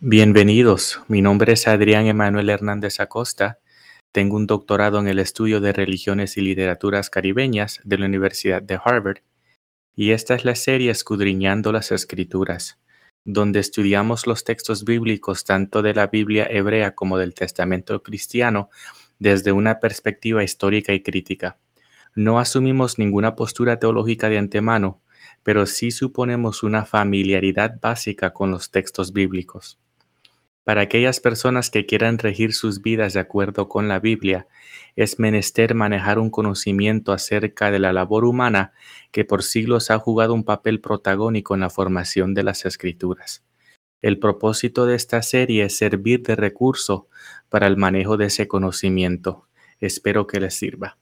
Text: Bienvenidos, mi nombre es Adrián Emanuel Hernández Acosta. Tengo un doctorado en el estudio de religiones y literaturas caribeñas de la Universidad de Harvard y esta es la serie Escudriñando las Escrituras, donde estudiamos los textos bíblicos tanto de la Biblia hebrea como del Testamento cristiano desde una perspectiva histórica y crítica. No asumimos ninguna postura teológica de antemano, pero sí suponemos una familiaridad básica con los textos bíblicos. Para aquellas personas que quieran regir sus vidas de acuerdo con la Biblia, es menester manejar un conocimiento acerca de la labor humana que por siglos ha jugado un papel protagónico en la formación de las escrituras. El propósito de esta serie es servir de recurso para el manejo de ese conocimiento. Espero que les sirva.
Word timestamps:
Bienvenidos, 0.00 1.00
mi 1.08 1.22
nombre 1.22 1.54
es 1.54 1.66
Adrián 1.66 2.04
Emanuel 2.04 2.50
Hernández 2.50 3.00
Acosta. 3.00 3.60
Tengo 4.12 4.36
un 4.36 4.46
doctorado 4.46 4.98
en 4.98 5.08
el 5.08 5.18
estudio 5.18 5.58
de 5.62 5.72
religiones 5.72 6.36
y 6.36 6.42
literaturas 6.42 7.08
caribeñas 7.08 7.80
de 7.82 7.96
la 7.96 8.04
Universidad 8.04 8.60
de 8.60 8.78
Harvard 8.84 9.20
y 9.94 10.10
esta 10.10 10.34
es 10.34 10.44
la 10.44 10.54
serie 10.54 10.90
Escudriñando 10.90 11.72
las 11.72 11.92
Escrituras, 11.92 12.78
donde 13.24 13.58
estudiamos 13.58 14.26
los 14.26 14.44
textos 14.44 14.84
bíblicos 14.84 15.44
tanto 15.46 15.80
de 15.80 15.94
la 15.94 16.08
Biblia 16.08 16.46
hebrea 16.50 16.94
como 16.94 17.16
del 17.16 17.32
Testamento 17.32 18.02
cristiano 18.02 18.68
desde 19.18 19.50
una 19.50 19.80
perspectiva 19.80 20.44
histórica 20.44 20.92
y 20.92 21.02
crítica. 21.02 21.56
No 22.14 22.38
asumimos 22.38 22.98
ninguna 22.98 23.34
postura 23.34 23.78
teológica 23.78 24.28
de 24.28 24.36
antemano, 24.36 25.00
pero 25.42 25.64
sí 25.64 25.90
suponemos 25.90 26.62
una 26.62 26.84
familiaridad 26.84 27.80
básica 27.80 28.34
con 28.34 28.50
los 28.50 28.70
textos 28.70 29.14
bíblicos. 29.14 29.80
Para 30.66 30.80
aquellas 30.80 31.20
personas 31.20 31.70
que 31.70 31.86
quieran 31.86 32.18
regir 32.18 32.52
sus 32.52 32.82
vidas 32.82 33.12
de 33.12 33.20
acuerdo 33.20 33.68
con 33.68 33.86
la 33.86 34.00
Biblia, 34.00 34.48
es 34.96 35.20
menester 35.20 35.76
manejar 35.76 36.18
un 36.18 36.28
conocimiento 36.28 37.12
acerca 37.12 37.70
de 37.70 37.78
la 37.78 37.92
labor 37.92 38.24
humana 38.24 38.72
que 39.12 39.24
por 39.24 39.44
siglos 39.44 39.92
ha 39.92 40.00
jugado 40.00 40.34
un 40.34 40.42
papel 40.42 40.80
protagónico 40.80 41.54
en 41.54 41.60
la 41.60 41.70
formación 41.70 42.34
de 42.34 42.42
las 42.42 42.64
escrituras. 42.64 43.44
El 44.02 44.18
propósito 44.18 44.86
de 44.86 44.96
esta 44.96 45.22
serie 45.22 45.62
es 45.66 45.78
servir 45.78 46.24
de 46.24 46.34
recurso 46.34 47.06
para 47.48 47.68
el 47.68 47.76
manejo 47.76 48.16
de 48.16 48.26
ese 48.26 48.48
conocimiento. 48.48 49.46
Espero 49.78 50.26
que 50.26 50.40
les 50.40 50.54
sirva. 50.54 50.98